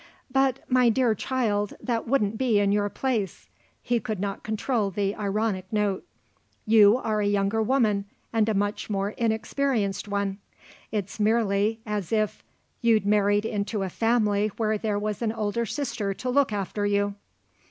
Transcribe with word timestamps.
"But, 0.31 0.61
my 0.67 0.89
dear 0.89 1.13
child, 1.13 1.75
that 1.79 2.07
wouldn't 2.07 2.35
be 2.39 2.57
in 2.57 2.71
your 2.71 2.89
place," 2.89 3.47
he 3.83 3.99
could 3.99 4.19
not 4.19 4.41
control 4.41 4.89
the 4.89 5.13
ironic 5.15 5.65
note. 5.71 6.03
"You 6.65 6.97
are 6.97 7.21
a 7.21 7.27
younger 7.27 7.61
woman 7.61 8.05
and 8.33 8.49
a 8.49 8.55
much 8.55 8.89
more 8.89 9.11
inexperienced 9.11 10.07
one. 10.07 10.39
It's 10.91 11.19
merely 11.19 11.81
as 11.85 12.11
if 12.11 12.43
you'd 12.81 13.05
married 13.05 13.45
into 13.45 13.83
a 13.83 13.89
family 13.89 14.47
where 14.57 14.75
there 14.79 14.97
was 14.97 15.21
an 15.21 15.33
elder 15.33 15.67
sister 15.67 16.15
to 16.15 16.29
look 16.31 16.51
after 16.51 16.83
you." 16.83 17.13